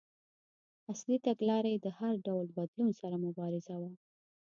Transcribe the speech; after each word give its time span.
اصلي 0.91 1.17
تګلاره 1.25 1.69
یې 1.73 1.79
د 1.81 1.87
هر 1.97 2.13
ډول 2.27 2.47
بدلون 2.57 2.89
سره 2.99 3.15
مبارزه 3.25 3.75
وه. 3.81 3.91